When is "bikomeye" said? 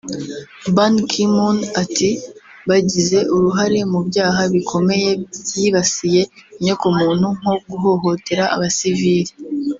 4.53-5.09